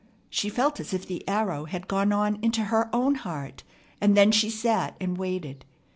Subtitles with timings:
[0.31, 3.61] She felt as if the arrow had gone on into her own heart,
[4.01, 5.63] and then she sat and waited.